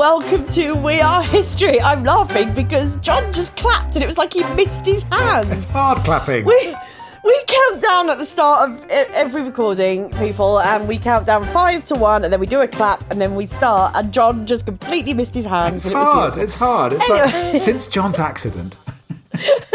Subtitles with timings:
[0.00, 1.78] welcome to We Are History.
[1.78, 5.50] I'm laughing because John just clapped and it was like he missed his hands.
[5.50, 6.46] It's hard clapping.
[6.46, 6.74] We
[7.22, 11.84] we count down at the start of every recording, people, and we count down five
[11.84, 13.94] to one, and then we do a clap, and then we start.
[13.94, 15.84] And John just completely missed his hands.
[15.84, 16.36] It's and it hard.
[16.38, 16.92] It's hard.
[16.94, 17.52] It's Anyway.
[17.52, 18.78] like since John's accident.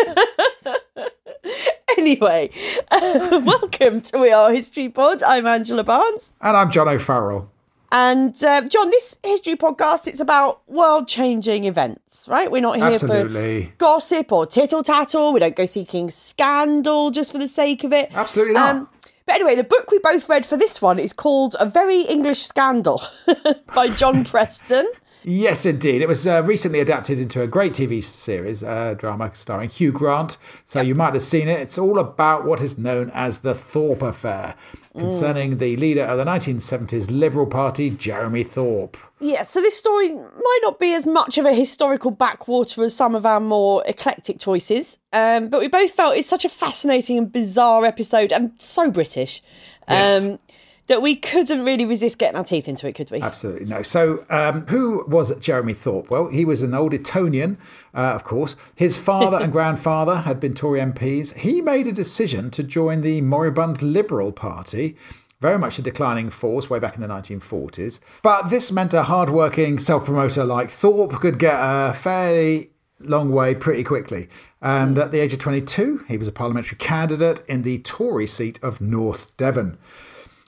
[1.98, 2.52] Anyway,
[2.92, 5.24] welcome to We Are History Pod.
[5.24, 6.34] I'm Angela Barnes.
[6.42, 7.50] And I'm John O'Farrell.
[7.98, 12.52] And uh, John, this history podcast, it's about world-changing events, right?
[12.52, 13.68] We're not here Absolutely.
[13.68, 15.32] for gossip or tittle-tattle.
[15.32, 18.10] We don't go seeking scandal just for the sake of it.
[18.14, 18.94] Absolutely not.
[19.26, 22.42] but anyway, the book we both read for this one is called A Very English
[22.46, 23.02] Scandal
[23.74, 24.86] by John Preston.
[25.28, 26.04] Yes, indeed.
[26.04, 30.38] It was uh, recently adapted into a great TV series, uh, drama starring Hugh Grant.
[30.66, 31.60] So you might have seen it.
[31.60, 34.54] It's all about what is known as the Thorpe Affair,
[34.96, 38.98] concerning the leader of the 1970s Liberal Party, Jeremy Thorpe.
[39.20, 43.16] Yeah, so this story might not be as much of a historical backwater as some
[43.16, 47.32] of our more eclectic choices, um, but we both felt it's such a fascinating and
[47.32, 49.42] bizarre episode and so British
[49.88, 50.26] Yes.
[50.26, 50.40] um,
[50.88, 53.22] that we couldn't really resist getting our teeth into it, could we?
[53.22, 53.82] Absolutely no.
[53.82, 56.10] So, um, who was Jeremy Thorpe?
[56.10, 57.58] Well, he was an old Etonian,
[57.94, 58.56] uh, of course.
[58.76, 61.36] His father and grandfather had been Tory MPs.
[61.38, 64.96] He made a decision to join the moribund Liberal Party,
[65.42, 68.00] very much a declining force way back in the 1940s.
[68.22, 73.84] But this meant a hard-working self-promoter like Thorpe could get a fairly long way pretty
[73.84, 74.30] quickly.
[74.62, 78.60] And at the age of 22, he was a parliamentary candidate in the Tory seat
[78.64, 79.78] of North Devon.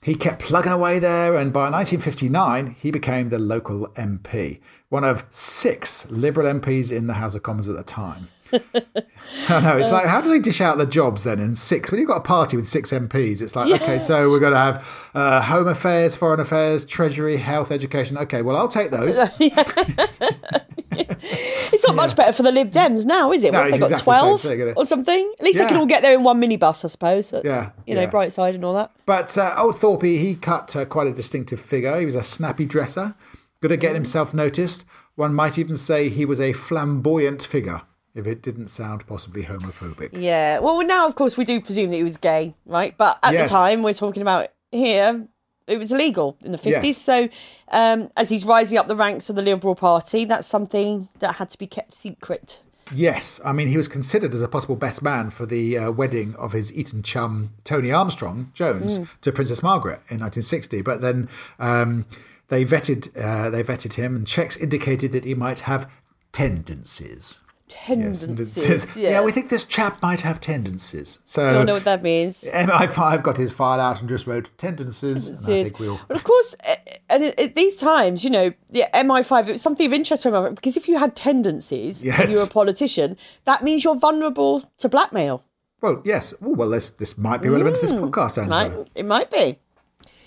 [0.08, 5.26] He kept plugging away there, and by 1959, he became the local MP, one of
[5.30, 8.30] six Liberal MPs in the House of Commons at the time.
[9.50, 11.92] I know, it's like, how do they dish out the jobs then in six?
[11.92, 14.58] When you've got a party with six MPs, it's like, okay, so we're going to
[14.58, 18.18] have uh, Home Affairs, Foreign Affairs, Treasury, Health, Education.
[18.20, 19.20] Okay, well, I'll take those.
[21.70, 23.52] It's not much better for the Lib Dems now, is it?
[23.52, 25.34] No, what, have it's they got exactly the 12 thing, or something?
[25.38, 27.30] At least they can all get there in one minibus, I suppose.
[27.30, 28.10] That's, Yeah, you know, yeah.
[28.10, 28.92] bright side and all that.
[29.06, 32.00] But uh, old Thorpe, he cut uh, quite a distinctive figure.
[32.00, 33.16] He was a snappy dresser,
[33.62, 34.86] good at getting himself noticed.
[35.16, 37.82] One might even say he was a flamboyant figure,
[38.14, 40.10] if it didn't sound possibly homophobic.
[40.14, 40.60] Yeah.
[40.60, 42.96] Well, now, of course, we do presume that he was gay, right?
[42.98, 43.50] But at Yes.
[43.50, 45.28] the time we're talking about here,
[45.66, 46.84] it was illegal in the 50s.
[46.84, 46.98] Yes.
[46.98, 47.30] So
[47.72, 51.50] um, as he's rising up the ranks of the Liberal Party, that's something that had
[51.50, 52.62] to be kept secret.
[52.94, 56.34] Yes, I mean, he was considered as a possible best man for the uh, wedding
[56.38, 60.84] of his Eton chum, Tony Armstrong Jones, to Princess Margaret in 1960.
[60.84, 61.28] But then
[61.60, 62.06] um,
[62.50, 65.90] they vetted uh, they vetted him, and checks indicated that he might have
[66.32, 67.42] tendencies.
[67.90, 68.96] Yes, Tendencies.
[68.96, 69.10] Yeah.
[69.10, 69.22] yeah.
[69.22, 71.20] we think this chap might have tendencies.
[71.26, 72.46] So I don't know what that means.
[72.54, 75.28] MI5 got his file out and just wrote tendencies.
[75.28, 76.00] And I think we'll.
[76.08, 76.56] But of course,
[77.10, 80.56] and at these times, you know, the MI5, it was something of interest for MI5
[80.56, 82.32] because if you had tendencies and Yes.
[82.32, 85.44] you were a politician, that means you're vulnerable to blackmail.
[85.82, 86.34] Well, yes.
[86.42, 88.78] Oh, well, this this might be relevant to this podcast, Angela.
[88.78, 88.88] Right?
[88.96, 89.60] It might be.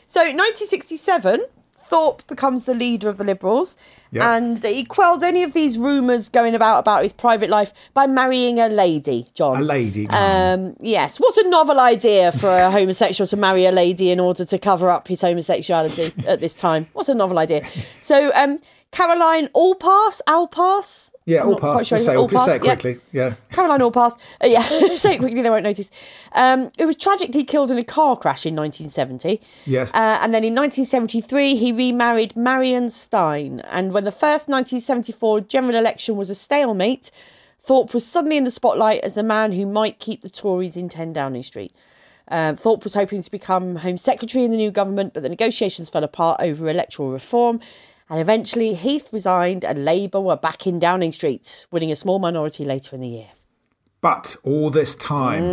[0.06, 1.40] So, 1967,
[1.90, 3.76] Thorpe becomes the leader of the Liberals,
[4.12, 4.22] Yep.
[4.24, 8.58] and he quelled any of these rumours going about about his private life by marrying
[8.60, 9.56] a lady, John.
[9.58, 10.08] A lady.
[10.08, 14.44] Um, yes, what a novel idea for a homosexual to marry a lady in order
[14.44, 16.86] to cover up his homosexuality at this time.
[16.92, 17.66] What a novel idea.
[18.00, 18.60] So, um,
[18.92, 21.12] Caroline Allpass, Allpass?
[21.30, 21.86] Yeah, all pass.
[21.86, 22.74] sure say, if- just say it Allpass, yeah.
[22.74, 23.00] quickly.
[23.12, 23.34] Yeah.
[23.50, 24.18] Caroline Allpass.
[24.42, 24.62] Uh, yeah,
[24.96, 25.90] say it quickly, they won't notice.
[26.32, 29.40] Um, it was tragically killed in a car crash in 1970.
[29.66, 29.90] Yes.
[29.92, 33.60] Uh, and then in 1973, he remarried Marion Stein.
[33.60, 37.10] And when the first 1974 general election was a stalemate,
[37.62, 40.88] Thorpe was suddenly in the spotlight as the man who might keep the Tories in
[40.88, 41.72] 10 Downing Street.
[42.28, 45.90] Um, Thorpe was hoping to become Home Secretary in the new government, but the negotiations
[45.90, 47.60] fell apart over electoral reform.
[48.10, 52.64] And eventually, Heath resigned and Labour were back in Downing Street, winning a small minority
[52.64, 53.28] later in the year.
[54.00, 55.44] But all this time,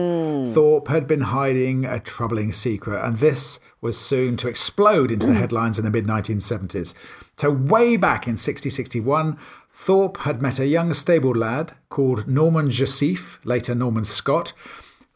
[0.48, 0.54] Hmm.
[0.54, 5.34] Thorpe had been hiding a troubling secret, and this was soon to explode into the
[5.34, 5.40] Hmm.
[5.40, 6.96] headlines in the mid 1970s.
[7.38, 9.38] So, way back in 60 61,
[9.72, 14.54] Thorpe had met a young stable lad called Norman Joseph, later Norman Scott.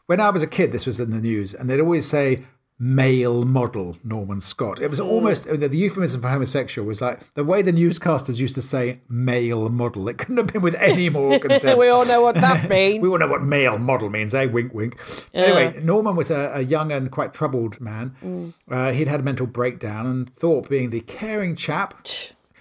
[0.06, 2.42] When I was a kid, this was in the news, and they'd always say,
[2.84, 4.80] male model Norman Scott.
[4.82, 5.06] It was Hmm.
[5.06, 9.68] almost the euphemism for homosexual was like the way the newscasters used to say male
[9.68, 10.08] model.
[10.08, 11.78] It couldn't have been with any more contempt.
[11.78, 13.00] we all know what that means.
[13.00, 14.46] We all know what male model means, eh?
[14.46, 14.98] Wink, wink.
[15.32, 18.52] Anyway, Norman was a, a young and quite troubled man.
[18.68, 21.94] Uh, he'd had a mental breakdown, and Thorpe, being the caring chap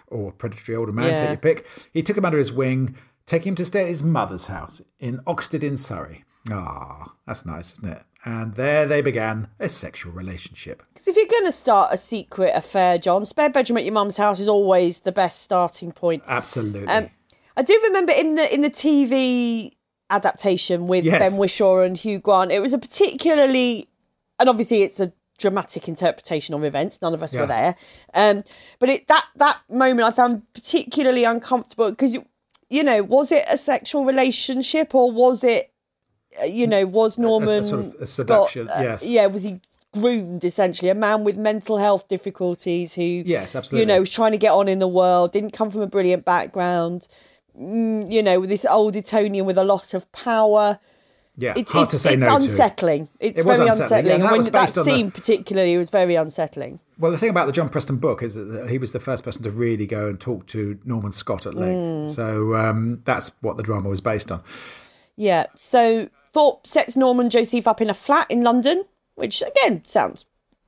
[0.07, 1.17] or predatory older man, Yeah.
[1.17, 2.95] take your pick, he took him under his wing,
[3.25, 6.25] taking him to stay at his mother's house in Oxted in Surrey.
[6.51, 8.01] Ah, that's nice, isn't it?
[8.25, 10.83] And there they began a sexual relationship.
[10.94, 14.18] Because if you're going to start a secret affair, John, spare bedroom at your mum's
[14.18, 16.23] house is always the best starting point.
[16.27, 16.88] Absolutely.
[16.88, 17.09] Um,
[17.57, 19.71] I do remember in the in the TV
[20.09, 21.19] adaptation with Yes.
[21.31, 23.88] Ben Whishaw and Hugh Grant, it was a particularly,
[24.39, 27.01] and obviously it's a dramatic interpretation of events.
[27.01, 27.41] None of us Yeah.
[27.41, 27.75] were there,
[28.13, 28.44] um,
[28.79, 32.17] but it that that moment I found particularly uncomfortable because
[32.69, 35.70] you know was it a sexual relationship or was it,
[36.47, 39.05] you know, was Norman sort of a Scott, seduction, uh, yes.
[39.05, 39.59] yeah, was he
[39.93, 43.81] groomed essentially a man with mental health difficulties who Yes, absolutely.
[43.81, 46.23] you know was trying to get on in the world didn't come from a brilliant
[46.23, 47.09] background
[47.59, 50.79] mm, you know with this old Etonian with a lot of power
[51.35, 52.35] yeah, it's, hard it's, to say it's no to.
[52.35, 54.91] unsettling it's It was very unsettling, unsettling, yeah, and that when that based on the-
[54.91, 58.69] scene particularly was very unsettling Well, the thing about the John Preston book is that
[58.69, 62.11] he was the first person to really go and talk to Norman Scott at length.
[62.11, 62.15] Mm.
[62.15, 64.41] So um, that's what the drama was based on.
[65.17, 68.83] yeah so Thorpe sets Norman Joseph up in a flat in London
[69.15, 70.25] which again sounds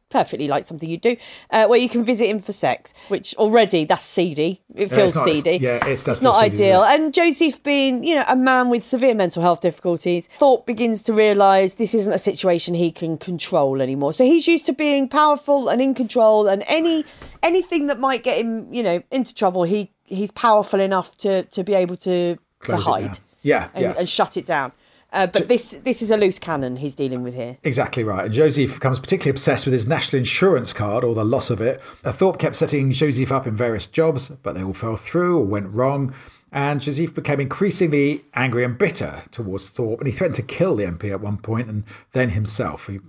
[0.09, 1.15] perfectly like something you'd do
[1.49, 4.61] uh, where you can visit him for sex which already that's seedy.
[4.75, 5.63] It Yeah, feels it's not- it's- seedy.
[5.63, 6.83] yeah, it's- not seedy, ideal.
[6.83, 11.13] And Joseph being you know a man with severe mental health difficulties Thorpe begins to
[11.13, 14.13] realise this isn't a situation he can control anymore.
[14.13, 17.05] So he's used to being powerful and in control and any
[17.41, 21.63] anything that might get him you know into trouble he he's powerful enough to to
[21.63, 23.19] be able to Close to hide.
[23.41, 23.93] Yeah, and, yeah.
[23.97, 24.71] and shut it down
[25.13, 28.25] uh, but this this is a loose cannon he's dealing with here Exactly right.
[28.25, 31.81] And Joseph becomes particularly obsessed with his national insurance card or the loss of it.
[32.03, 35.45] Uh, Thorpe kept setting Joseph up in various jobs, but they all fell through or
[35.45, 36.13] went wrong.
[36.51, 40.83] And Joseph became increasingly angry and bitter towards Thorpe, and he threatened to kill the
[40.83, 42.87] MP at one point and then himself.
[42.87, 42.99] He,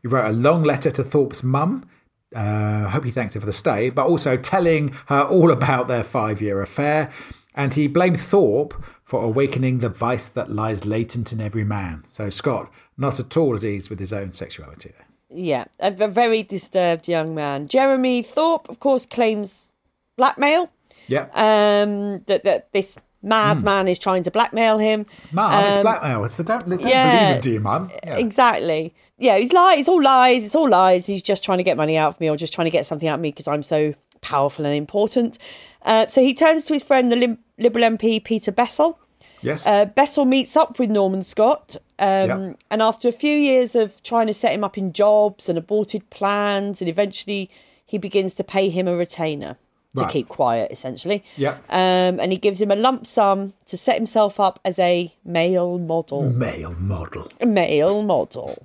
[0.00, 1.86] he wrote a long letter to Thorpe's mum.
[2.34, 5.86] Uh, I hope he thanked her for the stay, but also telling her all about
[5.86, 7.12] their five year affair.
[7.54, 8.74] And he blamed Thorpe
[9.04, 12.04] for awakening the vice that lies latent in every man.
[12.08, 15.06] So Scott, not at all at ease with his own sexuality there.
[15.28, 17.68] Yeah, a, very disturbed young man.
[17.68, 19.72] Jeremy Thorpe, of course, claims
[20.16, 20.70] blackmail.
[21.08, 21.26] Yeah.
[21.34, 25.06] Um, that that this madman is trying to blackmail him.
[25.32, 26.28] Mum, it's um, blackmail.
[26.28, 27.18] So don't, don't yeah.
[27.18, 27.90] believe him, do you, Mum?
[28.04, 28.16] Yeah.
[28.16, 28.94] Exactly.
[29.18, 29.80] Yeah, he's lies.
[29.80, 30.44] It's all lies.
[30.44, 31.06] It's all lies.
[31.06, 33.08] He's just trying to get money out of me, or just trying to get something
[33.08, 35.38] out of me because I'm so powerful and important.
[35.82, 38.96] Uh, so he turns to his friend, the Lim- Liberal MP Peter Bessell.
[39.42, 39.66] Yes.
[39.66, 42.52] Uh, Bessell meets up with Norman Scott, um, Yeah.
[42.70, 46.08] and after a few years of trying to set him up in jobs and aborted
[46.10, 47.50] plans, and eventually
[47.84, 49.56] he begins to pay him a retainer
[49.96, 50.10] to Right.
[50.10, 51.22] keep quiet, essentially.
[51.36, 51.58] Yeah.
[51.68, 55.78] Um, and he gives him a lump sum to set himself up as a male
[55.78, 56.22] model.
[56.30, 57.28] Male model.
[57.40, 58.58] A male model.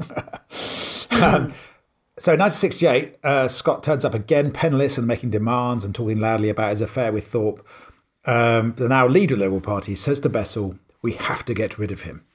[2.17, 6.71] So, 1968, uh, Scott turns up again, penniless and making demands and talking loudly about
[6.71, 7.65] his affair with Thorpe.
[8.25, 11.77] Um, the now leader of the Liberal Party says to Bessell, We have to get
[11.77, 12.25] rid of him.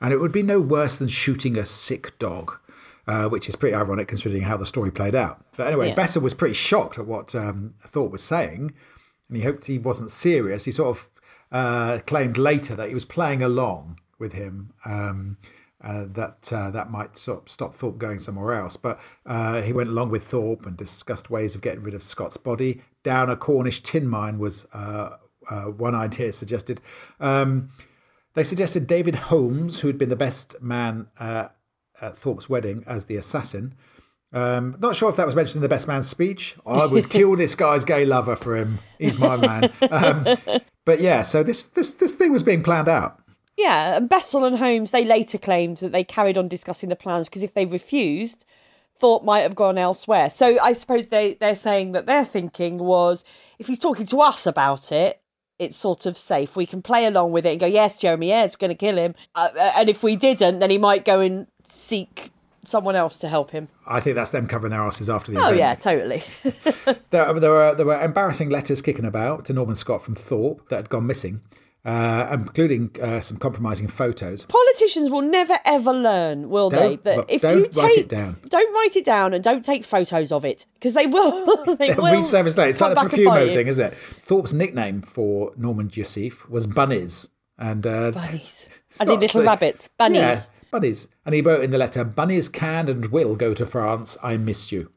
[0.00, 2.56] And it would be no worse than shooting a sick dog,
[3.06, 5.44] uh, which is pretty ironic considering how the story played out.
[5.56, 5.94] But anyway, Yeah.
[5.94, 8.72] Bessell was pretty shocked at what um, Thorpe was saying,
[9.28, 10.64] and he hoped he wasn't serious.
[10.64, 11.08] He sort of
[11.52, 14.72] uh, claimed later that he was playing along with him.
[14.84, 15.36] Um,
[15.82, 18.74] uh, that uh, that might sort of stop Thorpe going somewhere else.
[18.74, 22.38] But uh, he went along with Thorpe and discussed ways of getting rid of Scott's
[22.38, 22.80] body.
[23.02, 24.66] Down a Cornish tin mine was
[25.50, 26.80] uh, one idea suggested.
[27.20, 27.70] Um,
[28.34, 31.48] they suggested David Holmes, who had been the best man uh,
[32.00, 33.74] at Thorpe's wedding, as the assassin.
[34.32, 36.56] Um, not sure if that was mentioned in the best man's speech.
[36.66, 38.80] I would kill this guy's gay lover for him.
[38.98, 39.72] He's my man.
[39.90, 40.26] Um,
[40.84, 43.20] but yeah, so this this this thing was being planned out.
[43.56, 47.28] Yeah, and Bessell and Holmes, they later claimed that they carried on discussing the plans
[47.28, 48.44] because if they refused,
[48.98, 50.28] Thorpe might have gone elsewhere.
[50.28, 53.24] So I suppose they, they're saying that their thinking was
[53.60, 55.20] if he's talking to us about it,
[55.58, 56.56] it's sort of safe.
[56.56, 58.96] We can play along with it and go, yes, Jeremy, yes, we're going to kill
[58.96, 59.14] him.
[59.34, 62.30] Uh, and if we didn't, then he might go and seek
[62.64, 63.68] someone else to help him.
[63.86, 65.58] I think that's them covering their asses after the Oh, event.
[65.58, 66.22] yeah, totally.
[67.10, 70.76] There, there were there were embarrassing letters kicking about to Norman Scott from Thorpe that
[70.76, 71.42] had gone missing,
[71.84, 74.46] uh, including uh, some compromising photos.
[74.46, 76.96] Politicians will never ever learn, will they?
[76.96, 78.36] Don't- That if don't you write take, it down.
[78.48, 81.44] don't write it down, and don't take photos of it because they will.
[81.76, 82.70] they will Resurface later.
[82.70, 83.98] It's like the back and bite Profumo thing, isn't it?
[84.20, 88.68] Thorpe's nickname for Norman Joseph was Bunnies, and uh, Bunnies.
[89.00, 89.88] As in little the- rabbits.
[89.98, 90.16] Bunnies.
[90.18, 91.08] Yeah, bunnies.
[91.26, 94.16] And he wrote in the letter, "Bunnies can and will go to France.
[94.22, 94.90] I miss you."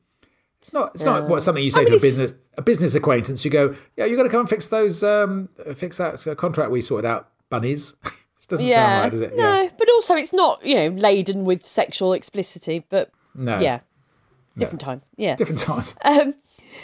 [0.61, 0.91] It's not.
[0.95, 3.45] It's not what something you say I to mean, a business a business acquaintance.
[3.45, 5.03] You go, "Yeah, you got to come and fix those.
[5.03, 7.95] Um, fix that contract we sorted out." Bunnies.
[8.35, 8.75] this doesn't Yeah.
[8.75, 9.35] sound right, does it?
[9.37, 13.59] No, but also it's not, you know, laden with sexual explicitity, but No.
[13.59, 13.79] yeah.
[14.57, 15.01] Different time.
[15.15, 15.35] Yeah.
[15.35, 15.95] Different times.
[16.03, 16.33] Um,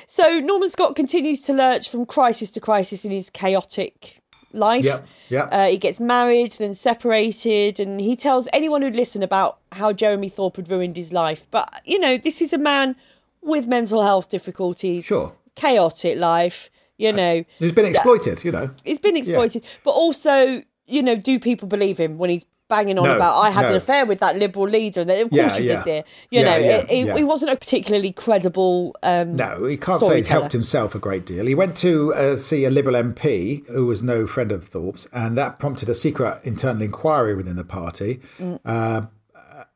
[0.08, 4.22] so Norman Scott continues to lurch from crisis to crisis in his chaotic
[4.54, 4.86] life.
[4.86, 5.50] Yep, yep.
[5.52, 10.30] Uh, he gets married, then separated, and he tells anyone who'd listen about how Jeremy
[10.30, 11.46] Thorpe had ruined his life.
[11.52, 12.96] But, you know, this is a man
[13.44, 15.34] with mental health difficulties, Sure.
[15.56, 18.70] chaotic life, you know, He's been exploited, you know.
[18.84, 19.64] he's been exploited.
[19.84, 23.50] But also, you know, do people believe him when he's banging on No, about I
[23.52, 25.02] had an affair with that liberal leader?
[25.02, 25.76] And then, of Yeah, course you yeah.
[25.78, 26.04] did, dear.
[26.32, 27.18] You Yeah, know, yeah, it, it, yeah.
[27.18, 28.96] he wasn't a particularly credible.
[29.04, 31.46] Um, No, he can't say he's helped himself a great deal.
[31.46, 35.38] He went to uh, see a Liberal MP who was no friend of Thorpe's, and
[35.38, 38.22] that prompted a secret internal inquiry within the party,
[38.66, 39.02] uh,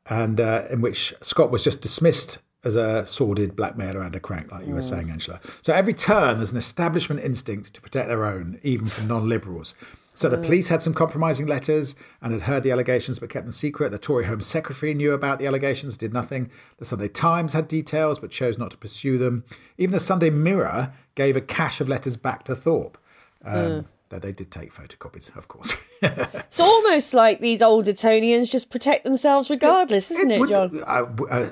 [0.10, 4.52] and uh, in which Scott was just dismissed as a sordid blackmailer and a crank,
[4.52, 4.90] like you were mm.
[4.90, 5.40] saying, Angela.
[5.62, 9.76] So every turn, there's an establishment instinct to protect their own, even from non-liberals.
[10.16, 10.46] So the mm.
[10.46, 13.92] police had some compromising letters and had heard the allegations but kept them secret.
[13.92, 16.50] The Tory Home Secretary knew about the allegations, did nothing.
[16.78, 19.44] The Sunday Times had details but chose not to pursue them.
[19.78, 22.98] Even the Sunday Mirror gave a cache of letters back to Thorpe.
[23.46, 23.86] Um, mm.
[24.10, 25.76] Though they did take photocopies, of course.
[26.02, 30.80] It's almost like these old Etonians just protect themselves regardless, isn't it, Would- John?
[30.86, 31.50] uh, uh,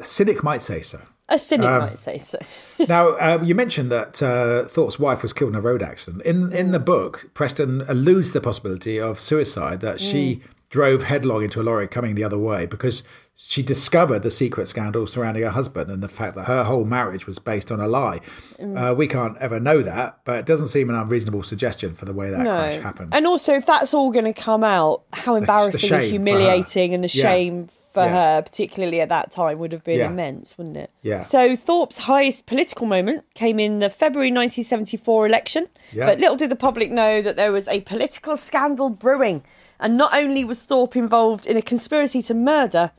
[0.00, 1.00] a cynic might say so.
[1.28, 2.38] A cynic um, might say so.
[2.88, 6.22] Now, uh, you mentioned that uh, Thorpe's wife was killed in a road accident.
[6.24, 11.42] In in the book, Preston alludes to the possibility of suicide that she drove headlong
[11.42, 13.02] into a lorry coming the other way because
[13.40, 17.24] she discovered the secret scandal surrounding her husband and the fact that her whole marriage
[17.24, 18.20] was based on a lie.
[18.60, 22.12] Uh, we can't ever know that, but it doesn't seem an unreasonable suggestion for the
[22.12, 23.14] way that crash happened.
[23.14, 27.08] And also, if that's all going to come out, how embarrassing and humiliating and the
[27.08, 27.22] Yeah.
[27.22, 28.08] shame for Yeah.
[28.36, 30.10] her, particularly at that time, would have been Yeah.
[30.10, 30.90] immense, wouldn't it?
[31.02, 31.20] Yeah.
[31.20, 35.68] So Thorpe's highest political moment came in the February 1974 election.
[35.92, 36.06] Yeah.
[36.06, 39.44] But little did the public know that there was a political scandal brewing.
[39.78, 42.90] And not only was Thorpe involved in a conspiracy to murder,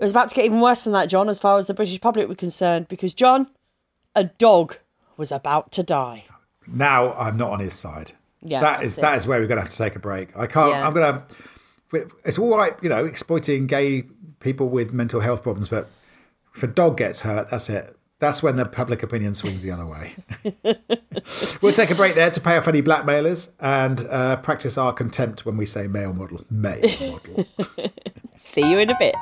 [0.00, 2.00] it was about to get even worse than that, John, as far as the British
[2.00, 3.50] public were concerned, because, John,
[4.14, 4.78] a dog
[5.18, 6.24] was about to die.
[6.66, 8.12] now I'm not on his side.
[8.42, 9.02] Yeah, that is it.
[9.02, 10.34] that is where we're going to have to take a break.
[10.34, 10.70] I can't.
[10.70, 10.86] Yeah.
[10.86, 11.22] I'm going
[11.92, 12.08] to.
[12.24, 14.04] It's all right, you know, exploiting gay
[14.38, 15.90] people with mental health problems, but
[16.56, 17.94] if a dog gets hurt, that's it.
[18.18, 20.14] That's when the public opinion swings the other way.
[21.60, 25.44] we'll take a break there to pay off any blackmailers and uh, practice our contempt
[25.44, 26.44] when we say male model.
[26.50, 27.46] Male model.
[28.38, 29.14] See you in a bit.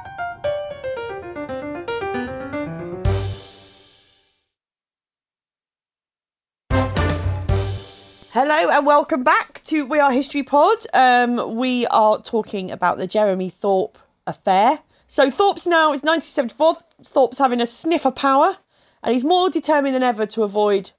[8.41, 10.77] Hello and welcome back to We Are History Pod.
[10.95, 14.79] Um, we are talking about the Jeremy Thorpe affair.
[15.09, 16.77] So Thorpe's now it's 1974.
[17.03, 18.59] Thorpe's having a sniff of power,
[19.03, 20.93] and he's more determined than ever to avoid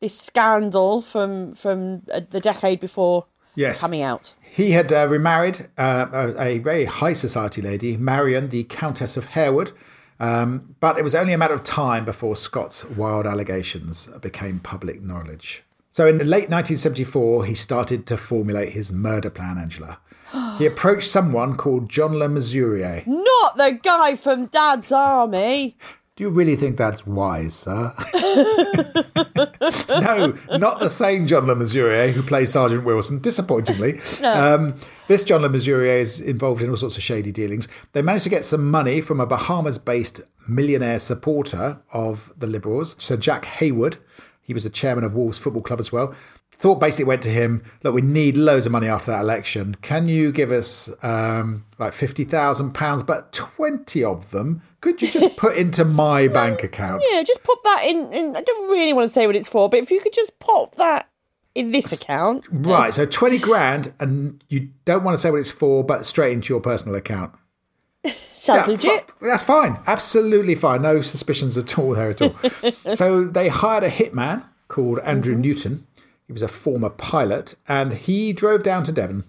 [0.00, 3.82] this scandal from from uh, the decade before Yes.
[3.82, 4.32] coming out.
[4.40, 9.26] He had uh, remarried uh, a, a very high society lady, Marion, the Countess of
[9.26, 9.72] Harewood.
[10.18, 15.02] Um, but it was only a matter of time before Scott's wild allegations became public
[15.02, 15.62] knowledge.
[15.96, 19.98] So in late 1974, he started to formulate his murder plan, Angela.
[20.58, 23.02] He approached someone called John Le Mesurier.
[23.06, 25.78] Not the guy from Dad's army.
[26.14, 27.94] Do you really think that's wise, sir?
[29.88, 33.98] no, not the same John Le Mesurier who plays Sergeant Wilson, disappointingly.
[34.22, 34.74] Um,
[35.08, 37.68] this John Le Mesurier is involved in all sorts of shady dealings.
[37.92, 42.96] They managed to get some money from a Bahamas based millionaire supporter of the Liberals,
[42.98, 43.96] Sir Jack Hayward.
[44.46, 46.14] He was the chairman of Wolves Football Club as well.
[46.52, 49.74] Thorpe basically went to him, look, we need loads of money after that election.
[49.82, 55.56] Can you give us um, like £50,000, but 20 of them could you just put
[55.56, 57.02] into my bank account?
[57.10, 58.36] Yeah, just pop that in, in.
[58.36, 60.76] I don't really want to say what it's for, but if you could just pop
[60.76, 61.08] that
[61.56, 62.44] in this account.
[62.50, 66.32] Right, so 20 grand, and you don't want to say what it's for, but straight
[66.32, 67.34] into your personal account.
[68.46, 69.12] Sounds Yeah, legit.
[69.20, 69.78] that's fine.
[69.86, 70.82] Absolutely fine.
[70.82, 72.34] No suspicions at all there at all.
[72.94, 75.42] so they hired a hitman called Andrew Mm-hmm.
[75.42, 75.86] Newton.
[76.26, 79.24] He was a former pilot, and he drove down to Devon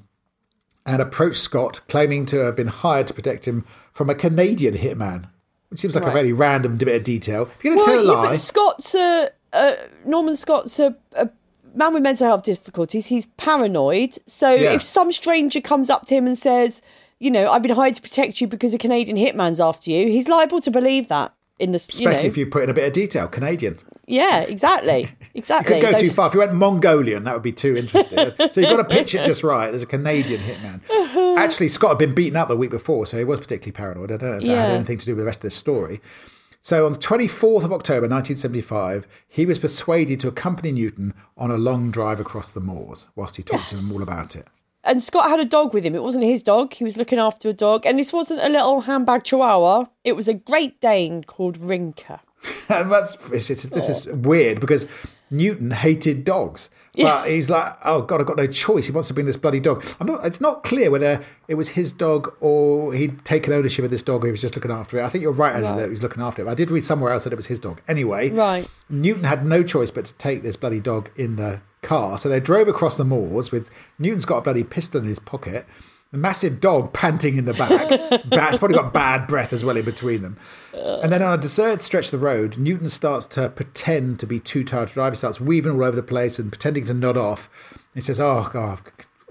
[0.85, 5.25] and approached Scott, claiming to have been hired to protect him from a Canadian hitman,
[5.69, 6.13] which seems like a Right.
[6.13, 7.49] very random bit of detail.
[7.57, 10.79] If you're going to Well, tell a yeah, lie, but Scott's a, uh, Norman Scott's
[10.79, 11.29] a, a
[11.75, 13.07] man with mental health difficulties.
[13.07, 14.17] He's paranoid.
[14.27, 14.73] So Yeah.
[14.73, 16.81] if some stranger comes up to him and says,
[17.19, 20.27] you know, I've been hired to protect you because a Canadian hitman's after you, he's
[20.27, 21.33] liable to believe that.
[21.59, 23.79] In the, you know, especially if you put in a bit of detail, Canadian.
[24.05, 25.79] yeah, exactly, exactly.
[25.79, 26.27] Could go Those- too far.
[26.27, 28.29] If you went Mongolian, that would be too interesting.
[28.29, 29.71] so you've got to pitch it just right.
[29.71, 30.81] There's a Canadian hitman.
[31.39, 34.11] Actually, Scott had been beaten up the week before, so he was particularly paranoid.
[34.11, 35.99] I don't know if that had anything to do with the rest of the story.
[36.61, 41.57] So on the 24th of October 1975, he was persuaded to accompany Newton on a
[41.57, 44.47] long drive across the moors whilst he talked to him all about it.
[44.87, 45.95] And Scott had a dog with him.
[45.95, 46.73] It wasn't his dog.
[46.73, 47.85] He was looking after a dog.
[47.85, 49.85] And this wasn't a little handbag chihuahua.
[50.03, 52.19] It was a Great Dane called Rinka.
[52.67, 54.85] That's it's, it's, this is weird because
[55.29, 56.69] Newton hated dogs.
[56.95, 58.85] But he's like, oh God, I've got no choice.
[58.87, 59.85] He wants to bring this bloody dog.
[59.99, 60.25] I'm not.
[60.25, 64.23] It's not clear whether it was his dog or he'd taken ownership of this dog.
[64.23, 65.03] Or he was just looking after it.
[65.03, 65.79] I think you're right, Angela, Right.
[65.81, 66.47] that he was looking after it.
[66.47, 67.81] I did read somewhere else that it was his dog.
[67.87, 68.67] Anyway, Right.
[68.89, 72.17] Newton had no choice but to take this bloody dog in the car.
[72.17, 75.65] So they drove across the moors with Newton's got a bloody pistol in his pocket.
[76.13, 77.89] A massive dog panting in the back.
[78.29, 80.37] Bad, it's probably got bad breath as well in between them.
[80.73, 84.39] And then on a deserted stretch of the road, Newton starts to pretend to be
[84.39, 85.13] too tired to drive.
[85.13, 87.49] He starts weaving all over the place and pretending to nod off.
[87.93, 88.79] He says, "Oh God,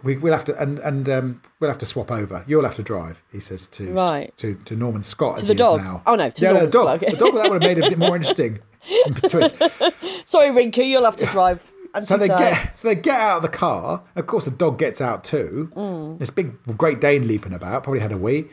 [0.02, 2.44] we, we'll have to and and um, we'll have to swap over.
[2.46, 4.36] You'll have to drive." He says to Right.
[4.36, 5.78] to, to Norman Scott as the he dog?
[5.80, 6.02] is now.
[6.06, 6.82] Oh, no, to yeah, Norman the dog.
[7.00, 7.10] Scott, okay.
[7.12, 8.58] The dog that would have made it a bit more interesting.
[10.24, 11.72] Sorry, Rinka, you'll have to drive.
[12.02, 14.02] So they get so they get out of the car.
[14.14, 15.70] Of course, the dog gets out too.
[15.74, 16.18] Mm.
[16.18, 18.46] This big Great Dane leaping about, probably had a wee,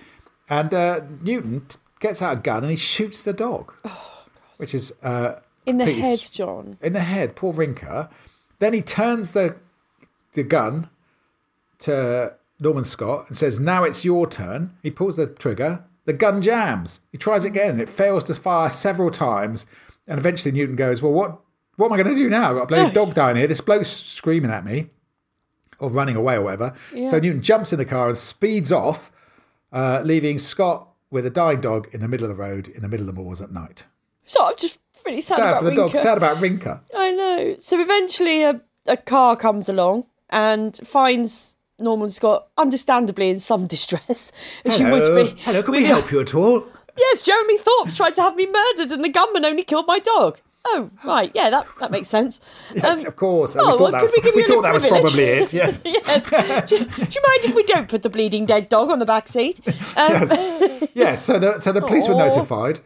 [0.50, 1.66] and uh, Newton
[2.00, 3.74] gets out a gun and he shoots the dog,
[4.58, 6.78] which is uh, in the head, John.
[6.82, 7.36] in the head.
[7.36, 8.10] Poor Rinka.
[8.60, 9.56] Then he turns the
[10.34, 10.90] the gun
[11.80, 15.84] to Norman Scott and says, "Now it's your turn." He pulls the trigger.
[16.06, 17.00] The gun jams.
[17.12, 17.80] He tries again.
[17.80, 19.66] It fails to fire several times,
[20.08, 21.40] and eventually Newton goes, "Well, what
[21.78, 22.50] what am I going to do now?
[22.50, 23.48] I've got a bloody dog down here.
[23.48, 24.90] This bloke's screaming at me."
[25.80, 26.74] Or running away or whatever.
[26.92, 29.12] So Newton jumps in the car and speeds off,
[29.74, 32.88] uh, leaving Scott with a dying dog in the middle of the road, in the
[32.88, 33.86] middle of the moors at night.
[34.26, 36.82] So I'm just really sad, Sad about for the dog, sad about Rinka.
[36.96, 37.56] I know.
[37.60, 44.32] So eventually, a, a car comes along and finds Norman Scott, understandably in some distress,
[44.64, 45.42] as she would be.
[45.42, 46.66] Hello, can with we help you at all?
[46.98, 50.40] Yes, Jeremy Thorpe's tried to have me murdered, and the gunman only killed my dog.
[50.66, 52.40] Oh, right, yeah, that, that makes sense.
[52.74, 53.56] Yes, Um, of course.
[53.56, 55.54] oh, we well, thought that was, we give you a thought that was probably it.
[55.54, 55.80] Yes.
[55.86, 56.30] yes.
[56.70, 59.28] do, do you mind if we don't put the bleeding dead dog on the back
[59.28, 59.60] seat?
[59.68, 60.88] Um, yes.
[60.94, 61.26] yes.
[61.26, 62.80] So the so the police were notified.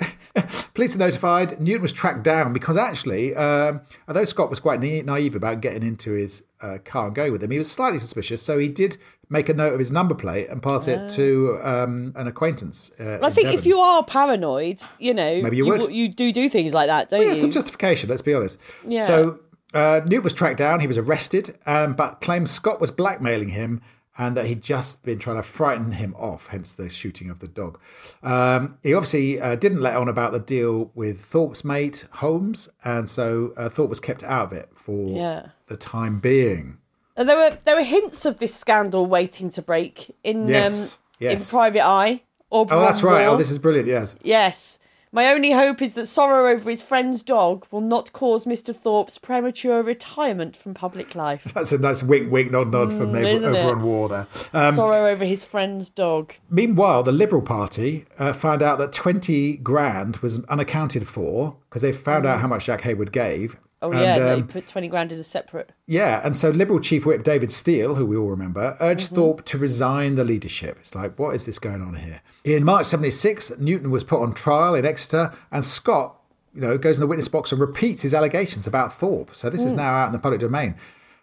[0.73, 1.61] police were notified.
[1.61, 6.13] Newton was tracked down because actually, um, although Scott was quite naive about getting into
[6.13, 8.41] his uh, car and going with him, he was slightly suspicious.
[8.41, 8.97] So he did
[9.29, 12.91] make a note of his number plate and pass it to um, an acquaintance.
[12.99, 15.91] Uh, I in think if you are paranoid, you know, Maybe you would.
[15.93, 17.39] you do do things like that, don't Yeah, you?
[17.39, 18.09] some justification.
[18.09, 18.59] Let's be honest.
[18.87, 19.01] Yeah.
[19.01, 19.39] So
[19.73, 20.79] uh, Newt was tracked down.
[20.79, 23.81] He was arrested, um, but claims Scott was blackmailing him
[24.17, 26.47] and that he'd just been trying to frighten him off.
[26.47, 27.79] Hence the shooting of the dog.
[28.23, 33.09] Um, he obviously uh, didn't let on about the deal with Thorpe's mate Holmes, and
[33.09, 35.47] so uh, Thorpe was kept out of it for Yeah.
[35.67, 36.77] the time being.
[37.15, 40.99] And there were there were hints of this scandal waiting to break in Yes, um,
[41.19, 41.51] yes.
[41.51, 43.25] in Private Eye or Oh, that's right.
[43.27, 43.33] Waugh.
[43.33, 43.87] Oh, this is brilliant.
[43.87, 44.15] Yes.
[44.21, 44.77] Yes.
[45.11, 48.75] My only hope is that sorrow over his friend's dog will not cause Mr.
[48.75, 51.49] Thorpe's premature retirement from public life.
[51.55, 53.65] That's a nice wink, wink, nod, nod from Mm, over it?
[53.65, 54.27] on Waugh there.
[54.53, 56.33] Um, sorrow over his friend's dog.
[56.49, 61.91] Meanwhile, the Liberal Party uh, found out that 20 grand was unaccounted for because they
[61.93, 63.55] found out how much Jack Hayward gave.
[63.87, 65.71] Oh And, yeah, um, they put twenty grand in a separate.
[65.85, 69.57] yeah, and so Liberal Chief Whip David Steel, who we all remember, urged Thorpe to
[69.57, 70.77] resign the leadership.
[70.79, 72.21] It's like, what is this going on here?
[72.43, 76.19] In March 76, Newton was put on trial in Exeter, and Scott,
[76.53, 79.35] you know, goes in the witness box and repeats his allegations about Thorpe.
[79.35, 80.75] So this is now out in the public domain.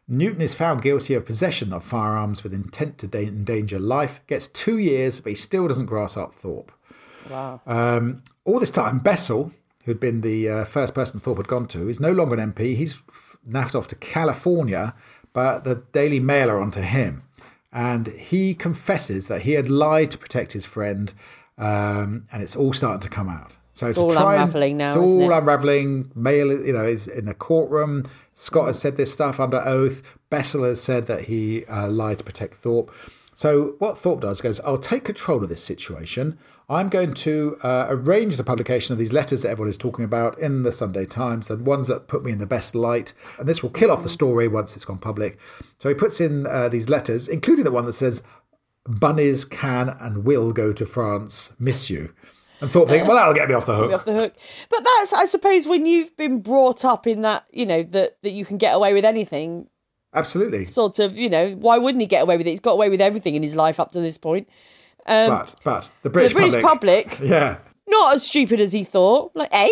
[0.06, 4.76] Newton is found guilty of possession of firearms with intent to endanger life, gets two
[4.78, 6.70] years, but he still doesn't grass up Thorpe.
[7.30, 7.60] Wow.
[7.66, 9.52] Um, all this time, Bessell,
[9.84, 12.74] who'd been the uh, first person Thorpe had gone to, is no longer an MP.
[12.76, 13.00] He's
[13.48, 14.94] naffed off to California,
[15.32, 17.22] but the Daily Mail are onto him.
[17.72, 21.12] And he confesses that he had lied to protect his friend,
[21.58, 23.52] um, and it's all starting to come out.
[23.74, 25.36] So it's all try and- now, It's all it?
[25.36, 26.12] unravelling.
[26.14, 28.04] Mail, you know, is in the courtroom.
[28.32, 30.02] Scott has said this stuff under oath.
[30.30, 32.92] Bessell has said that he uh, lied to protect Thorpe.
[33.34, 36.38] So what Thorpe does goes, I'll take control of this situation.
[36.68, 40.38] I'm going to uh, arrange the publication of these letters that everyone is talking about
[40.38, 43.62] in the Sunday Times, the ones that put me in the best light, and this
[43.62, 45.38] will kill off the story once it's gone public.
[45.78, 48.22] So he puts in uh, these letters, including the one that says,
[48.86, 51.52] "Bunnies can and will go to France.
[51.58, 52.14] Miss you."
[52.60, 53.92] And thought, thinking, well, that'll get me off the hook.
[53.92, 54.34] off the hook.
[54.70, 58.30] But that's, I suppose, when you've been brought up in that, you know, that that
[58.30, 59.68] you can get away with anything.
[60.14, 60.64] Absolutely.
[60.66, 62.50] Sort of, you know, why wouldn't he get away with it?
[62.50, 64.48] He's got away with everything in his life up to this point.
[65.06, 69.32] Um, But but the the British, British public, yeah, not as stupid as he thought.
[69.34, 69.68] Like, eh,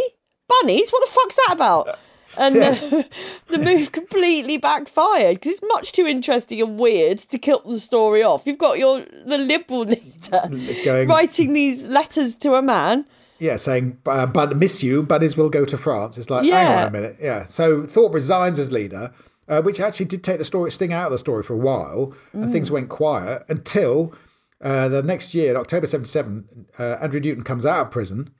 [0.48, 0.90] bunnies?
[0.90, 1.98] What the fuck's that about?
[2.36, 2.82] And Yes.
[2.84, 3.02] uh,
[3.48, 8.22] the move completely backfired because it's much too interesting and weird to kill the story
[8.22, 8.42] off.
[8.46, 10.42] You've got your the liberal leader
[10.84, 13.04] going writing these letters to a man.
[13.38, 16.88] yeah, saying uh, "Bun miss you, bunnies will go to France." It's like, hang on
[16.88, 17.44] a minute, yeah.
[17.46, 19.12] So Thorpe resigns as leader,
[19.48, 22.14] uh, which actually did take the story sting out of the story for a while,
[22.32, 22.72] and things Mm.
[22.74, 24.14] went quiet until
[24.62, 26.66] uh, the next year, in October '77.
[26.78, 28.32] Uh, Andrew Newton comes out of prison,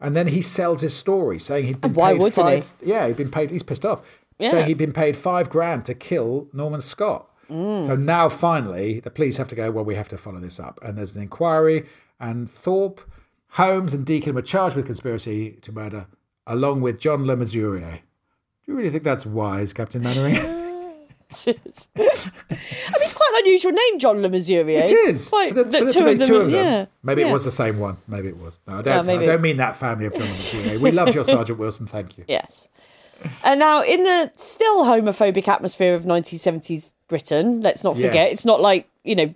[0.00, 2.60] and then he sells his story, saying he'd been why paid wouldn't he?
[2.60, 2.72] five.
[2.82, 3.50] Yeah, he'd been paid.
[3.50, 4.02] He's pissed off.
[4.38, 4.50] Yeah.
[4.50, 7.28] saying he'd been paid five grand to kill Norman Scott.
[7.48, 10.78] So now finally, the police have to go, well, we have to follow this up.
[10.82, 11.86] And there's an inquiry,
[12.20, 13.00] and Thorpe,
[13.48, 16.06] Holmes, and Deakin were charged with conspiracy to murder,
[16.46, 18.00] along with John Le Mesurier.
[18.66, 20.34] Do you really think that's wise, Captain Mainwaring?
[21.46, 24.80] I mean, it's quite an unusual name, John Le Mesurier.
[24.82, 25.28] It is.
[25.28, 26.64] Quite, for the, the for two of make two them- of them.
[26.64, 26.86] Yeah.
[27.02, 27.28] Maybe yeah.
[27.28, 27.98] it was the same one.
[28.06, 28.60] Maybe it was.
[28.66, 29.08] No, I don't.
[29.08, 30.80] I don't mean that family of John Le Mesurier.
[30.80, 31.86] We loved your Sergeant Wilson.
[31.86, 32.24] Thank you.
[32.28, 32.68] Yes.
[33.44, 38.32] And now, in the still homophobic atmosphere of 1970s Britain, let's not forget, Yes.
[38.32, 39.34] it's not like, you know,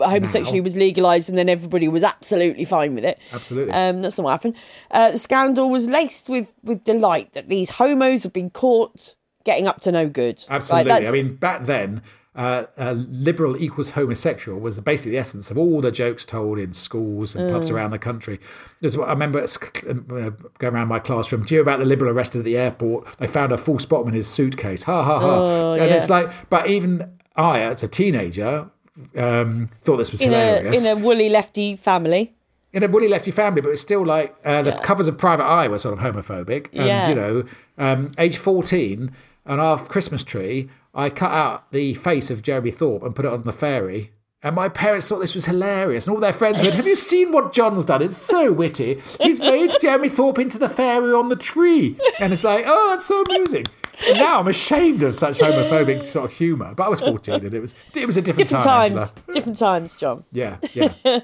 [0.00, 0.64] homosexuality Now.
[0.64, 3.18] was legalised and then everybody was absolutely fine with it.
[3.32, 3.72] Absolutely.
[3.72, 4.54] Um, that's not what happened.
[4.90, 9.14] Uh, the scandal was laced with, with delight that these homos have been caught
[9.46, 10.44] getting up to no good.
[10.50, 10.90] Absolutely.
[10.92, 12.02] that's- I mean, back then,
[12.34, 16.74] uh, uh, liberal equals homosexual was basically the essence of all the jokes told in
[16.74, 17.52] schools and Mm.
[17.54, 18.38] pubs around the country.
[18.82, 21.44] There's I remember uh, going around my classroom.
[21.44, 23.06] Do you hear about the liberal arrested at the airport?
[23.18, 24.82] They found a full spot in his suitcase.
[24.82, 25.26] Ha ha ha!
[25.38, 25.96] Oh, and yeah.
[25.96, 28.68] it's like, but even I, as a teenager,
[29.16, 30.84] um, thought this was in a, hilarious.
[30.86, 32.34] in a woolly lefty family.
[32.74, 35.68] in a woolly lefty family, but it's still like uh, the covers of Private Eye
[35.68, 36.66] were sort of homophobic.
[36.74, 37.08] And, Yeah.
[37.08, 37.44] you know,
[37.78, 39.10] um, age 14,
[39.46, 43.32] on our Christmas tree, I cut out the face of Jeremy Thorpe and put it
[43.32, 44.12] on the fairy.
[44.42, 46.06] And my parents thought this was hilarious.
[46.06, 48.02] And all their friends went, Have you seen what John's done?
[48.02, 49.00] It's so witty.
[49.20, 51.96] He's made Jeremy Thorpe into the fairy on the tree.
[52.20, 53.64] And it's like, Oh, that's so amusing.
[54.06, 56.74] And now I'm ashamed of such homophobic sort of humour.
[56.74, 59.10] But I was 14 and it was it was a different, Different time, times.
[59.10, 59.32] Angela.
[59.32, 60.24] Different times, John.
[60.32, 60.92] Yeah, yeah.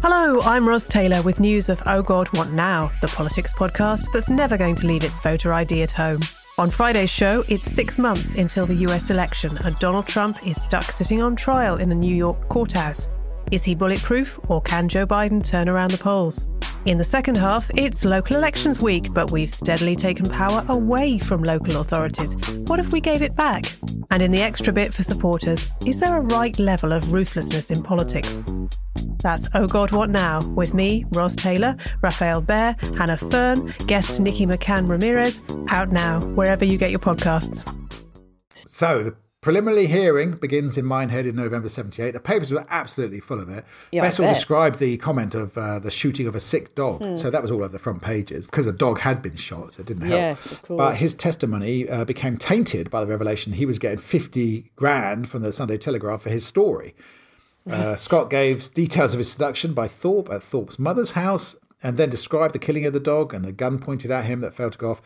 [0.00, 4.28] Hello, I'm Ros Taylor with news of Oh God, What Now, the politics podcast that's
[4.28, 6.20] never going to leave its voter ID at home.
[6.56, 10.84] On Friday's show, it's six months until the US election, and Donald Trump is stuck
[10.84, 13.08] sitting on trial in a New York courthouse.
[13.50, 16.46] Is he bulletproof, or can Joe Biden turn around the polls?
[16.84, 21.42] In the second half, it's local elections week, but we've steadily taken power away from
[21.42, 22.36] local authorities.
[22.68, 23.64] What if we gave it back?
[24.12, 27.82] And in the extra bit for supporters, is there a right level of ruthlessness in
[27.82, 28.40] politics?
[29.20, 30.40] That's Oh God, What Now?
[30.54, 36.64] with me, Ros Taylor, Rafael Behr, Hannah Fearn, guest Nikki McCann Ramirez, out now, wherever
[36.64, 37.66] you get your podcasts.
[38.64, 42.12] So the preliminary hearing begins in Minehead in November 78.
[42.12, 43.64] The papers were absolutely full of it.
[43.92, 47.02] Yeah, I Bessell described the comment of uh, the shooting of a sick dog.
[47.02, 47.16] Hmm.
[47.16, 49.80] So that was all over the front pages because a dog had been shot, so
[49.80, 50.20] it didn't help.
[50.20, 50.78] Yes, of course.
[50.78, 55.42] But his testimony uh, became tainted by the revelation he was getting 50 grand from
[55.42, 56.94] the Sunday Telegraph for his story.
[57.70, 62.10] Uh, Scott gave details of his seduction by Thorpe at Thorpe's mother's house and then
[62.10, 64.78] described the killing of the dog and the gun pointed at him that failed to
[64.78, 65.02] go off.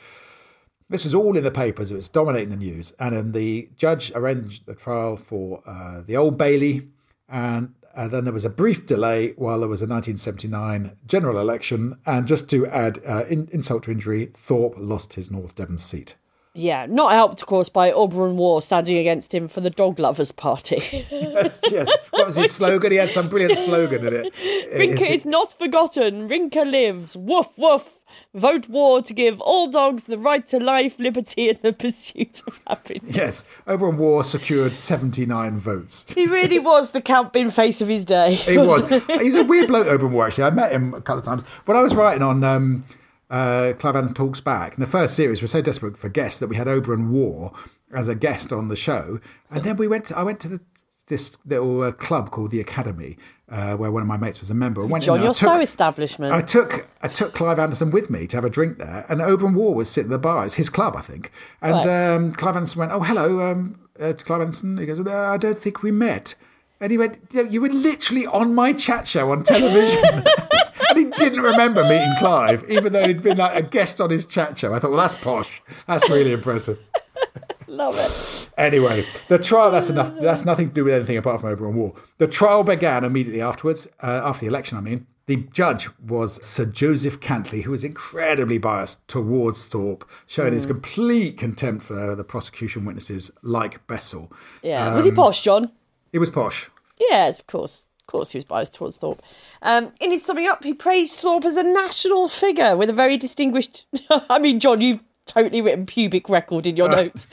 [0.89, 1.91] This was all in the papers.
[1.91, 2.93] It was dominating the news.
[2.99, 6.89] And then the judge arranged the trial for uh, the Old Bailey.
[7.29, 11.99] And uh, then there was a brief delay while there was a 1979 general election.
[12.07, 16.17] And just to add uh, in, insult to injury, Thorpe lost his North Devon seat.
[16.55, 20.33] Yeah, not helped, of course, by Auberon Waugh standing against him for the Dog Lovers
[20.33, 21.07] Party.
[21.11, 22.93] That's just What was his slogan?
[22.93, 24.35] He had some brilliant slogan in it.
[24.77, 26.29] Rinka Is is not forgotten.
[26.29, 27.17] Rinka lives.
[27.17, 27.97] Woof woof.
[28.35, 32.61] Vote Waugh to give all dogs the right to life, liberty, and the pursuit of
[32.67, 33.15] happiness.
[33.15, 36.05] Yes, Auberon Waugh secured 79 votes.
[36.15, 38.35] He really was the Count Binface of his day.
[38.35, 38.89] He was.
[39.07, 40.45] He's a weird bloke, Auberon Waugh, actually.
[40.45, 41.43] I met him a couple of times.
[41.65, 42.85] When I was writing on um,
[43.33, 46.39] uh, Clive Anderson Talks Back, in the first series, we were so desperate for guests
[46.39, 47.51] that we had Auberon Waugh
[47.93, 49.19] as a guest on the show.
[49.51, 50.61] And then we went to, I went to the,
[51.09, 53.17] this little uh, club called the Academy,
[53.51, 54.83] uh, where one of my mates was a member.
[54.83, 55.25] I went in John, there.
[55.25, 56.33] You're took- so establishment.
[56.33, 59.55] I took I took Clive Anderson with me to have a drink there, and Auberon
[59.55, 60.45] Waugh was sitting at the bar.
[60.45, 61.33] It's his club, I think.
[61.61, 62.15] And Right.
[62.15, 65.83] um, Clive Anderson went, "Oh, hello, um, uh, Clive Anderson." He goes, "I don't think
[65.83, 66.35] we met."
[66.83, 70.03] And he went, "You were literally on my chat show on television."
[70.89, 74.27] and he didn't remember meeting Clive, even though he'd been like a guest on his
[74.27, 74.75] chat show.
[74.75, 75.63] I thought, "Well, that's posh.
[75.87, 76.81] That's really impressive."
[77.69, 78.51] Love it.
[78.59, 80.13] Anyway, the trial, that's enough.
[80.21, 81.93] That's nothing to do with anything apart from Auberon Waugh.
[82.19, 85.07] The trial began immediately afterwards, uh, after the election, I mean.
[85.27, 91.39] The judge was Sir Joseph Cantley, who was incredibly biased towards Thorpe, showing his complete
[91.39, 94.33] contempt for the prosecution witnesses like Bessell.
[94.63, 94.97] Yeah.
[94.97, 95.71] was he posh, John?
[96.13, 96.71] It was posh.
[96.99, 97.85] Yes, of course.
[98.01, 99.23] Of course, he was biased towards Thorpe.
[99.63, 103.17] Um, in his summing up, he praised Thorpe as a national figure with a very
[103.17, 103.87] distinguished.
[104.11, 107.27] I mean, John, you've totally written pubic record in your notes.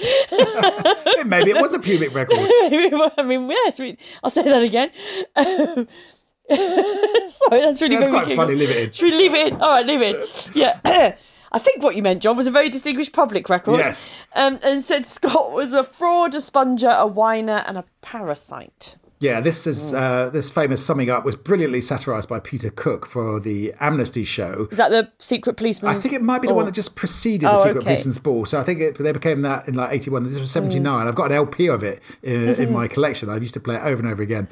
[1.25, 2.37] Maybe it was a pubic record.
[2.39, 3.81] I mean, yes,
[4.23, 4.91] I'll say that again.
[6.49, 8.91] Sorry, that's really That's quite funny, leave it in.
[8.91, 9.61] Should we leave it in?
[9.61, 10.53] All right, leave it in.
[10.53, 11.15] Yeah.
[11.51, 13.77] I think what you meant, John, was a very distinguished public record.
[13.77, 14.15] Yes.
[14.35, 18.97] Um, and said Scott was a fraud, a sponger, a whiner, and a parasite.
[19.21, 23.37] Yeah, this is uh, this famous summing up was brilliantly satirised by Peter Cook for
[23.41, 24.69] the Amnesty show.
[24.71, 25.93] Is that the secret policeman?
[25.93, 27.83] I think it might be the one that just preceded the Oh, Secret okay.
[27.83, 28.45] Policeman's Ball.
[28.45, 30.23] So I think it, they became that in like 81.
[30.23, 31.05] This was 79.
[31.05, 33.29] I've got an LP of it in, in my collection.
[33.29, 34.47] I used to play it over and over again.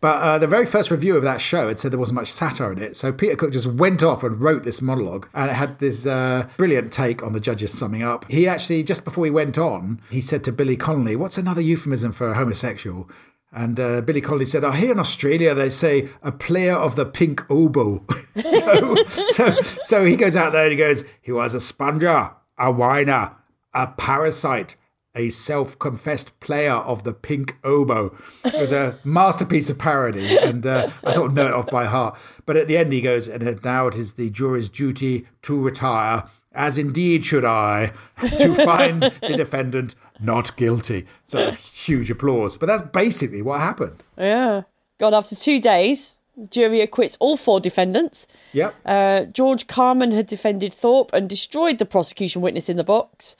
[0.00, 2.72] But uh, the very first review of that show had said there wasn't much satire
[2.72, 2.96] in it.
[2.96, 6.48] So Peter Cook just went off and wrote this monologue, and it had this uh,
[6.56, 8.30] brilliant take on the judges summing up.
[8.30, 12.12] He actually, just before he went on, he said to Billy Connolly, "What's another euphemism
[12.12, 13.10] for a homosexual?"
[13.50, 17.06] And uh, Billy Connolly said, "Oh, here in Australia they say a player of the
[17.06, 18.04] pink oboe."
[18.50, 22.70] so, so, so he goes out there and he goes, "He was a sponger, a
[22.70, 23.32] whiner,
[23.74, 24.76] a parasite."
[25.18, 28.16] A self-confessed player of the pink oboe.
[28.44, 31.86] It was a masterpiece of parody, and uh, I sort of know it off by
[31.86, 32.16] heart.
[32.46, 36.22] But at the end, he goes, "And now it is the jury's duty to retire,
[36.52, 37.92] as indeed should I,
[38.38, 42.56] to find the defendant not guilty." So huge applause.
[42.56, 44.04] But that's basically what happened.
[44.16, 44.62] Yeah.
[44.98, 46.16] God, after two days,
[46.48, 48.28] jury acquits all four defendants.
[48.52, 48.74] Yep.
[48.84, 53.36] Uh, George Carman had defended Thorpe and destroyed the prosecution witness in the box.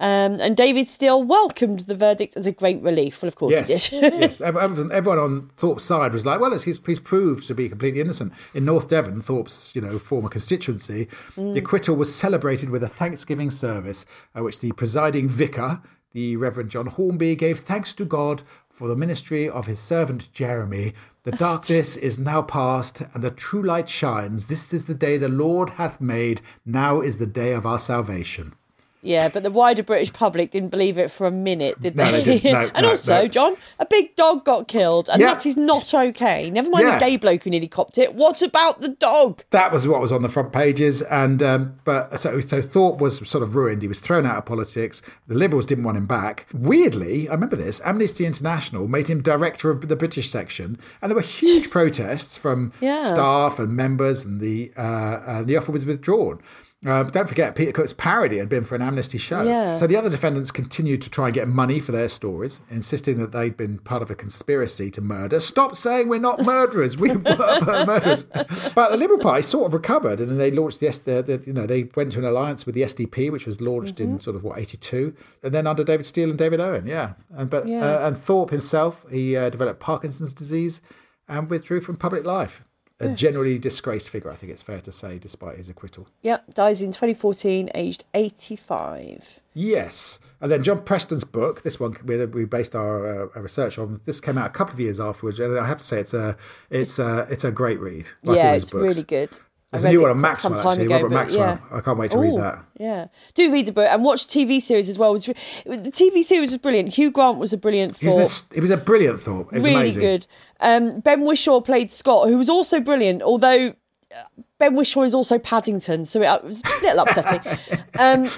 [0.00, 3.22] Um, and David Steel welcomed the verdict as a great relief.
[3.22, 4.14] Well, of course Yes, he did.
[4.20, 4.40] yes.
[4.40, 8.32] Everyone, everyone on Thorpe's side was like, "Well, he's, he's proved to be completely innocent."
[8.54, 11.52] In North Devon, Thorpe's you know former constituency, Mm.
[11.52, 15.82] the acquittal was celebrated with a Thanksgiving service, at which the presiding vicar,
[16.12, 20.94] the Reverend John Hornby, gave thanks to God for the ministry of his servant Jeremy.
[21.24, 24.48] The darkness is now past, and the true light shines.
[24.48, 26.40] This is the day the Lord hath made.
[26.64, 28.54] Now is the day of our salvation.
[29.02, 32.22] Yeah, but the wider British public didn't believe it for a minute, did No, they?
[32.22, 32.52] they didn't.
[32.52, 33.26] No, and no, also.
[33.28, 35.34] John, a big dog got killed, and Yeah.
[35.34, 36.50] that is not okay.
[36.50, 36.98] Never mind Yeah.
[36.98, 38.14] the gay bloke who nearly copped it.
[38.14, 39.42] What about the dog?
[39.50, 43.26] that was what was on the front pages and um, but so, so thorpe was
[43.28, 46.46] sort of ruined he was thrown out of politics the liberals didn't want him back
[46.52, 51.16] weirdly i remember this amnesty international made him director of the british section and there
[51.16, 53.00] were huge protests from Yeah.
[53.02, 56.40] staff and members and the uh, and the offer was withdrawn
[56.86, 59.42] uh, but don't forget, Peter Cook's parody had been for an amnesty show.
[59.42, 59.74] Yeah.
[59.74, 63.32] So the other defendants continued to try and get money for their stories, insisting that
[63.32, 65.40] they'd been part of a conspiracy to murder.
[65.40, 66.96] Stop saying we're not murderers.
[66.96, 68.24] We were murderers.
[68.24, 71.52] But the Liberal Party sort of recovered, and then they launched the, the, the you
[71.52, 74.42] know they went to an alliance with the SDP, which was launched in sort of
[74.42, 76.86] what eighty two, and then under David Steel and David Owen.
[76.86, 77.84] Yeah, and but Yeah.
[77.84, 80.80] Uh, and Thorpe himself, he uh, developed Parkinson's disease
[81.28, 82.64] and withdrew from public life.
[83.00, 86.06] A generally disgraced figure, I think it's fair to say, despite his acquittal.
[86.22, 89.40] Yep, dies in 2014, aged 85.
[89.54, 90.18] Yes.
[90.40, 94.00] And then John Preston's book, this one we, we based our, uh, our research on.
[94.04, 96.36] This came out a couple of years afterwards, and I have to say it's a
[96.70, 98.06] it's a it's a great read.
[98.22, 98.82] Like yeah, his it's books.
[98.82, 99.38] really good.
[99.72, 101.60] I There's a new one on Maxwell, actually, ago, Robert Maxwell.
[101.70, 101.76] yeah.
[101.76, 102.64] I can't wait to read that.
[102.78, 105.10] Yeah, do read the book and watch the TV series as well.
[105.10, 105.34] It was re-
[105.76, 106.88] The TV series was brilliant.
[106.94, 109.52] Hugh Grant was a brilliant He was, he was a brilliant Thorpe.
[109.52, 110.02] It was really amazing.
[110.02, 110.26] good.
[110.58, 114.14] Um, ben Whishaw played Scott, who was also brilliant, although uh,
[114.58, 117.40] Ben Whishaw is also Paddington, so it was a little upsetting.
[117.98, 118.28] um,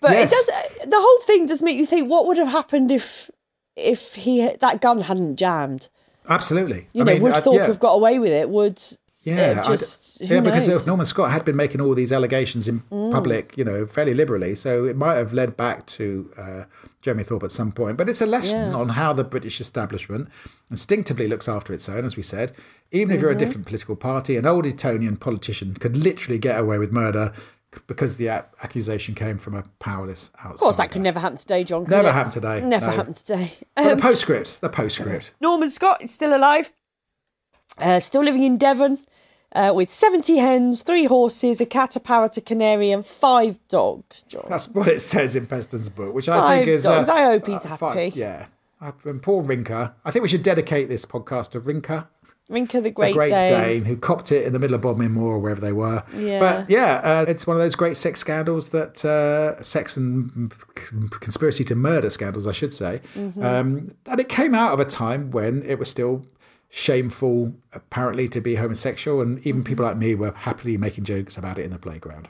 [0.00, 0.32] but Yes.
[0.32, 0.48] it does.
[0.48, 3.30] uh, The whole thing does make you think: what would have happened if
[3.76, 5.90] if he that gun hadn't jammed?
[6.30, 6.88] Absolutely.
[6.94, 7.66] You I know, mean, would I- Thorpe yeah.
[7.66, 8.48] have got away with it?
[8.48, 8.80] Would
[9.26, 10.86] Yeah, just who yeah, because knows?
[10.86, 13.10] Norman Scott had been making all these allegations in Mm.
[13.12, 14.54] public, you know, fairly liberally.
[14.54, 16.64] So it might have led back to uh,
[17.02, 17.96] Jeremy Thorpe at some point.
[17.98, 18.76] But it's a lesson Yeah.
[18.76, 20.28] on how the British establishment
[20.70, 22.52] instinctively looks after its own, as we said.
[22.92, 23.36] Even if you're Mm-hmm.
[23.36, 27.32] a different political party, an old Etonian politician could literally get away with murder
[27.88, 30.54] because the a- accusation came from a powerless outsider.
[30.54, 31.84] Of course, that could never happen today, John.
[31.88, 32.12] Never it?
[32.12, 32.92] happen today, Never no.
[32.92, 33.52] happen today.
[33.74, 35.32] But the postscript, the postscript.
[35.40, 36.72] Norman Scott is still alive,
[37.78, 38.98] uh, still living in Devon,
[39.54, 44.22] uh, with 70 hens, three horses, a cat, a parrot, a canary, and five dogs,
[44.22, 44.46] John.
[44.48, 46.84] That's what it says in Preston's book, which I Five think is.
[46.84, 47.08] dogs.
[47.08, 48.12] Uh, I hope he's uh, happy.
[48.14, 48.46] yeah.
[48.80, 49.94] Uh, And poor Rinka.
[50.04, 52.08] I think we should dedicate this podcast to Rinka,
[52.50, 53.62] Rinka the Great, the Great, Great Dane.
[53.82, 53.84] Dane.
[53.86, 56.04] who copped it in the middle of Bodmin Moor or wherever they were.
[56.14, 56.38] Yeah.
[56.38, 61.08] But yeah, uh, it's one of those great sex scandals that uh, sex and c-
[61.20, 63.00] conspiracy to murder scandals, I should say.
[63.16, 63.42] Mm-hmm.
[63.42, 66.24] Um, and it came out of a time when it was still
[66.68, 71.58] shameful, apparently, to be homosexual, and even people like me were happily making jokes about
[71.58, 72.28] it in the playground.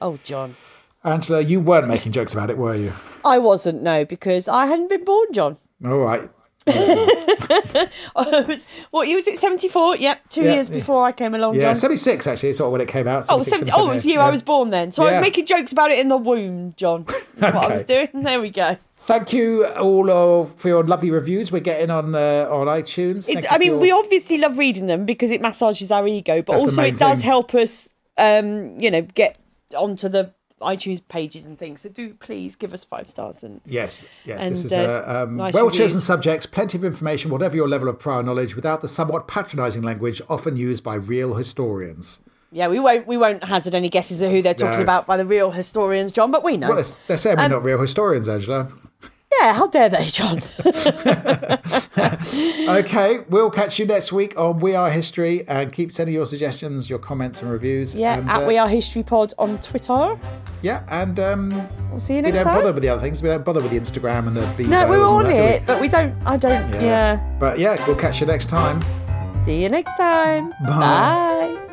[0.00, 0.56] Oh, John.
[1.04, 2.92] Angela, you weren't making jokes about it, were you?
[3.24, 5.56] I wasn't, no, because I hadn't been born, John.
[5.84, 6.28] All right.
[6.70, 9.38] I was, what year was it?
[9.38, 9.96] 74?
[9.96, 10.76] Yep, two Yeah, years yeah.
[10.76, 11.76] before I came along, Yeah, John.
[11.76, 13.26] 76 actually, sort of when it came out.
[13.30, 14.92] Oh, 70, oh, it was the year I was born then.
[14.92, 17.04] So I was making jokes about it in the womb, John.
[17.36, 17.74] That's what I Okay.
[17.74, 18.22] was doing.
[18.22, 18.76] There we go.
[19.08, 23.26] Thank you all uh, for your lovely reviews we're getting on uh, on iTunes.
[23.26, 26.52] It's, I mean, your- we obviously love reading them because it massages our ego, but
[26.52, 27.26] That's also it does thing.
[27.26, 29.38] help us, um, you know, get
[29.74, 31.80] onto the iTunes pages and things.
[31.80, 34.42] So do please give us five stars and Yes, yes.
[34.42, 37.66] And this is there's a um, nice well chosen subjects, plenty of information, whatever your
[37.66, 42.20] level of prior knowledge, without the somewhat patronising language often used by real historians.
[42.52, 44.82] yeah, we won't we won't hazard any guesses of who they're talking No.
[44.82, 46.30] about by the real historians, John.
[46.30, 46.68] But we know.
[46.68, 48.70] Well, they're, they're saying we're Um, not real historians, Angela.
[49.40, 50.40] Yeah, how dare they, John?
[52.68, 56.88] Okay, we'll catch you next week on We Are History, and keep sending your suggestions,
[56.90, 57.94] your comments, and reviews.
[57.94, 60.18] yeah, and, at uh, We Are History Pod on Twitter.
[60.62, 62.56] Yeah, and um, We'll see you we don't time.
[62.56, 63.22] bother with the other things.
[63.22, 65.40] We don't bother with the Instagram and the Bebo no, we're on that, do we?
[65.42, 66.14] it, but we don't.
[66.26, 66.70] I don't.
[66.74, 67.16] Yeah.
[67.40, 68.82] But yeah, we'll catch you next time.
[69.44, 70.50] See you next time.
[70.66, 71.56] Bye.
[71.56, 71.64] Bye.